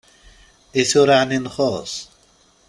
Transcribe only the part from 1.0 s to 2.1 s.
ɛni nxus!